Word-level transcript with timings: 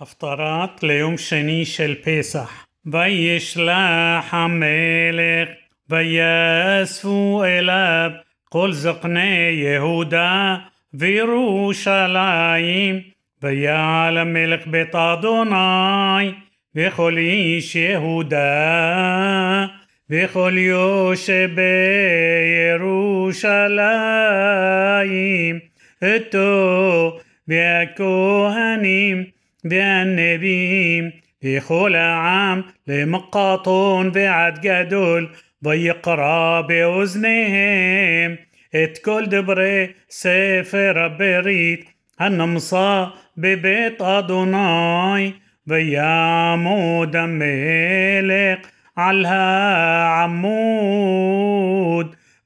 הפטרת 0.00 0.82
ליום 0.82 1.18
שני 1.18 1.64
של 1.64 1.94
פסח. 2.02 2.66
וישלח 2.86 4.34
המלך 4.34 5.48
ויאספו 5.90 7.44
אליו 7.44 8.10
כל 8.48 8.72
זקני 8.72 9.50
יהודה 9.50 10.56
וירושלים 10.94 12.10
ויעל 13.42 14.18
המלך 14.18 14.66
בית 14.66 14.94
אדוני 14.94 16.32
וכל 16.74 17.16
איש 17.16 17.74
יהודה 17.74 19.66
וכל 20.10 20.52
יושבי 20.56 21.62
ירושלים 22.74 23.58
איתו 26.02 27.18
והכהנים 27.48 29.37
והנביאים 29.67 31.09
וכל 31.43 31.95
העם 31.95 32.61
למקטון 32.87 34.11
ועד 34.13 34.59
גדול 34.59 35.27
ויקרא 35.63 36.61
באוזניהם 36.67 38.35
את 38.75 38.97
כל 38.97 39.23
דברי 39.25 39.87
ספר 40.09 40.93
הברית 40.95 41.89
הנמצא 42.19 43.05
בבית 43.37 44.01
אדוני 44.01 45.31
ויעמוד 45.67 47.15
המלך 47.15 48.59
על 48.95 49.25
העמוד 49.25 50.55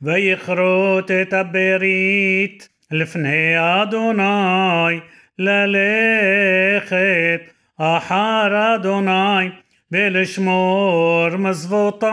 ויכרות 0.02 1.12
את 1.12 1.34
הברית 1.34 2.70
לפני 2.92 3.54
אדוני 3.58 5.00
ללכת 5.40 6.98
אחר 7.78 8.76
אדוני 8.76 9.50
ולשמור 9.92 11.30
מזוותיו 11.38 12.12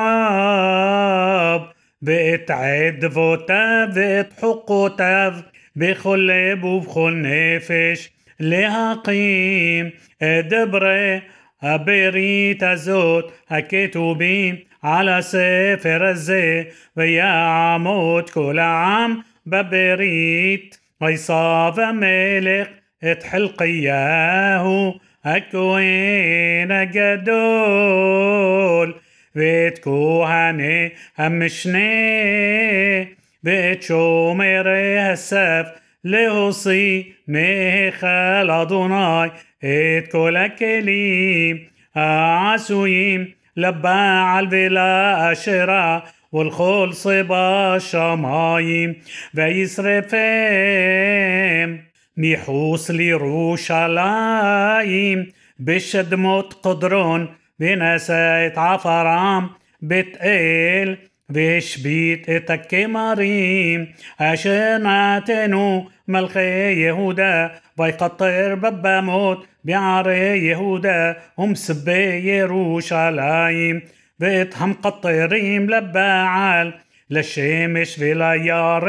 ואת 2.02 2.50
עדבותיו 2.50 3.88
ואת 3.94 4.32
חוקותיו 4.40 5.32
בכל 5.76 6.28
לב 6.30 6.64
ובכל 6.64 7.14
נפש 7.14 8.10
להקים 8.40 9.90
את 10.16 10.48
דברי 10.48 11.20
הברית 11.62 12.62
הזאת 12.62 13.32
הכתובים 13.50 14.56
על 14.82 15.08
הספר 15.08 16.04
הזה 16.04 16.62
ויעמוד 16.96 18.30
כל 18.30 18.58
העם 18.58 19.20
בברית 19.46 20.78
ויסב 21.00 21.72
המלך 21.76 22.68
اتحلق 23.03 23.61
إياه 23.61 24.95
أكوين 25.25 26.83
بيتكو 26.83 28.93
بتكوهني 29.35 30.91
همشني 31.19 33.17
بتشومر 33.43 34.67
هسف 34.99 35.65
لهوصي 36.03 37.13
ميخال 37.27 38.51
أدوناي 38.51 39.31
اتكول 39.63 40.35
لكليم 40.35 41.67
اعسويم 41.97 43.33
لباع 43.57 44.39
البلا 44.39 45.31
أشرا. 45.31 46.03
والخلص 46.31 47.07
باشا 47.07 48.15
مايم 48.15 48.95
بيسرفين. 49.33 50.19
מחוץ 52.18 52.90
לירושלים 52.90 54.04
בשדמות 55.60 56.54
קדרון 56.62 57.26
ונשא 57.60 58.46
את 58.46 58.58
עפרם 58.58 59.46
בית 59.82 60.16
אל 60.22 60.94
והשבית 61.30 62.28
את 62.36 62.50
הכמרים 62.50 63.86
אשר 64.18 64.76
נתנו 64.78 65.88
מלכי 66.08 66.72
יהודה 66.72 67.46
ויקטר 67.78 68.54
בבמות 68.60 69.46
בערי 69.64 70.38
יהודה 70.38 71.12
ומסבי 71.38 72.20
ירושלים 72.22 73.80
ואת 74.20 74.54
המקטרים 74.58 75.68
לבעל 75.68 76.72
לשמש 77.10 77.96
ולירח 77.98 78.84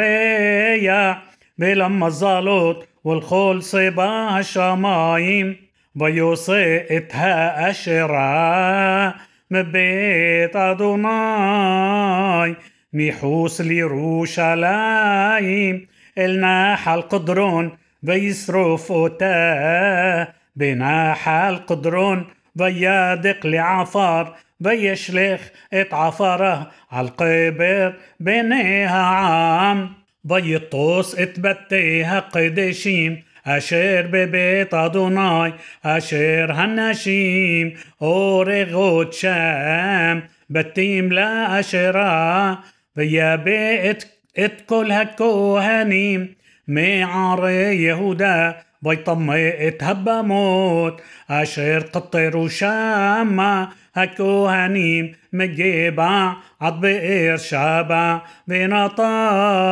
ולמזלות 1.59 2.85
ולכל 3.05 3.57
صبا 3.61 4.27
השמיים 4.29 5.53
ויוצא 5.95 6.77
את 6.97 7.11
האשרה 7.13 9.11
מבית 9.51 10.55
אדוני 10.55 11.09
מחוץ 12.93 13.61
לירושלים 13.61 14.65
אל 16.17 16.39
נחל 16.39 17.01
קדרון 17.09 17.69
וישרוף 18.03 18.89
אותה 18.89 20.23
בנחל 20.55 21.57
קדרון 21.67 22.23
וידק 22.55 23.37
לעפר 23.43 24.23
וישלך 24.61 25.41
את 25.81 25.93
עפרה 25.93 26.63
על 26.89 27.09
קבר 27.09 27.91
בני 28.19 28.85
העם 28.85 29.87
ויטוס 30.25 31.19
את 31.19 31.39
בתי 31.39 32.03
הקדשים 32.03 33.15
אשר 33.43 34.05
בבית 34.11 34.73
אדוני 34.73 35.49
אשר 35.83 36.45
הנשים 36.49 37.69
אורגות 38.01 39.13
שם 39.13 40.19
בתים 40.49 41.11
לאשרה 41.11 42.55
ויבא 42.97 43.89
את, 43.89 44.03
את 44.45 44.61
כל 44.65 44.91
הכהנים 44.91 46.27
מערי 46.67 47.73
יהודה 47.73 48.51
بيطمئت 48.82 49.84
هبة 49.84 50.22
موت. 50.22 51.02
أشير 51.30 51.80
قطر 51.80 52.36
وشامة. 52.36 53.68
هكوهنيم 53.94 55.12
مجيبع 55.32 56.34
عطبئير 56.60 57.36
شابع 57.36 58.22
بنطاس 58.46 59.70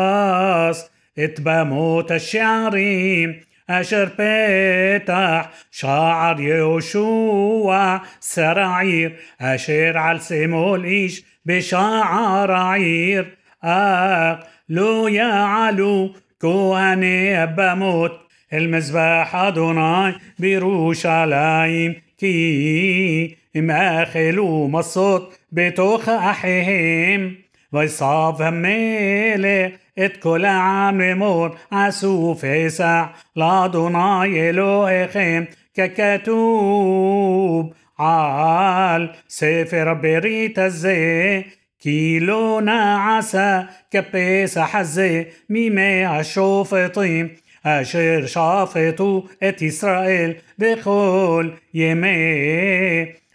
اتبموت 1.18 2.12
الشعريم. 2.12 3.40
أشر 3.70 4.10
بيتح 4.18 5.50
شاعر 5.70 6.40
يوشوع. 6.40 8.00
سرعير 8.20 9.16
أشير 9.40 9.98
على 9.98 10.18
سيمول 10.18 10.84
إيش 10.84 11.24
بشعر 11.44 12.52
عير. 12.52 13.36
أق 13.64 14.48
لو 14.68 15.08
يا 15.08 15.32
علو. 15.32 16.14
كوهني 16.40 17.46
بموت 17.46 18.27
כהני 18.47 18.47
הבמות 18.47 18.47
אל 18.53 18.67
מזבח 18.67 19.29
אדוני 19.35 20.11
בירושלים 20.39 21.93
כי 22.17 23.35
אם 23.55 23.69
אכלו 23.71 24.67
מסות 24.71 25.37
בתוך 25.51 26.09
אחיהם 26.09 27.33
ויסב 27.73 28.33
המלך 28.39 29.71
את 30.05 30.17
כל 30.17 30.45
העם 30.45 31.01
לאמור 31.01 31.47
עשו 31.71 32.35
פסח 32.41 33.03
לאדוני 33.35 34.49
אלוהיכם 34.49 35.43
ככתוב 35.77 37.73
על 37.97 39.07
ספר 39.29 39.89
הברית 39.89 40.57
הזה 40.57 41.41
כי 41.79 42.19
לא 42.21 42.61
נעשה 42.63 43.61
כפסח 43.91 44.75
הזה 44.75 45.23
מימי 45.49 46.05
השופטים 46.05 47.27
אשר 47.63 48.23
שפטו 48.25 49.25
את 49.49 49.61
ישראל 49.61 50.31
בכל 50.59 51.49
ימי 51.73 52.07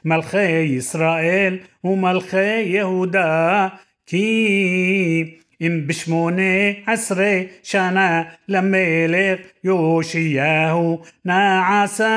מלכי 0.05 0.51
ישראל 0.51 1.59
ומלכי 1.85 2.61
יהודה 2.61 3.69
כי 4.07 5.39
אם 5.61 5.81
בשמונה 5.87 6.43
עשרה 6.87 7.41
שנה 7.63 8.23
למלך 8.49 9.41
יאשיהו 9.65 11.03
נעשה 11.25 12.09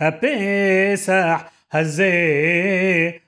הפסח 0.00 1.42
הזה 1.72 2.12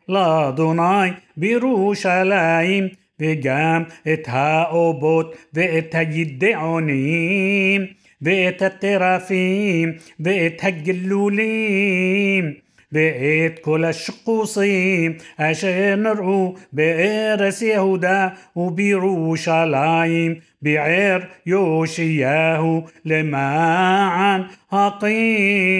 לאדוני 0.08 1.10
בירושלים 1.36 2.88
וגם 3.19 3.83
את 4.13 4.23
האובות 4.27 5.35
ואת 5.53 5.95
הידעונים 5.95 7.85
ואת 8.21 8.61
הטרפים 8.61 9.93
ואת 10.19 10.59
הגלולים 10.63 12.53
ואת 12.92 13.58
כל 13.58 13.84
השקוסים 13.84 15.12
אשר 15.36 15.94
נראו 15.96 16.54
בארץ 16.72 17.62
יהודה 17.62 18.28
ובירושלים 18.56 20.34
בער 20.62 21.18
יאשיהו 21.46 22.86
למען 23.04 24.42
הקין 24.72 25.74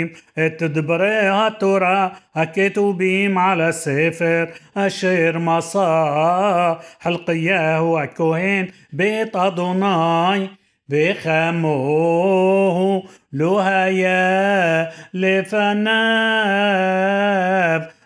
וקוראים 0.00 0.08
את 0.46 0.62
דברי 0.62 1.28
התורה 1.28 2.08
הכתובים 2.34 3.38
על 3.38 3.60
הספר 3.60 4.44
אשר 4.74 5.38
מסר 5.40 6.74
חלקיהו 7.00 7.98
הכהן 7.98 8.66
בית 8.92 9.36
אדוני 9.36 10.46
וכמוהו 10.90 12.22
לא 13.32 13.60
היה 13.62 14.84
לפניו 15.14 15.80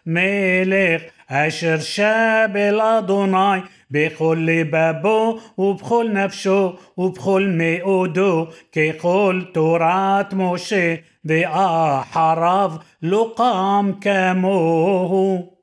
מלך 0.06 1.02
אשר 1.28 1.80
שב 1.80 2.48
אל 2.56 2.80
אדוני 2.80 3.60
בכל 3.90 4.38
לבבו 4.40 5.38
ובכל 5.58 6.06
נפשו 6.12 6.72
ובכל 6.98 7.46
מאודו 7.52 8.46
ככל 8.72 9.42
תורת 9.52 10.32
משה 10.32 10.94
ואחריו 11.24 12.72
לא 13.02 13.34
קם 13.36 13.90
כמוהו 14.00 15.54